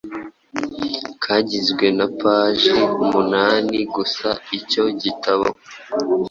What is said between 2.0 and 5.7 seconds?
paji munani gusa icyo gitabo